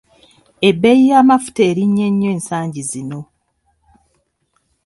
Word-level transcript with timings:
Ebbeeyi 0.69 1.03
y'amafuta 1.11 1.61
erinnye 1.69 2.07
nnyo 2.11 2.29
ensangi 2.35 2.81
zino. 2.91 3.19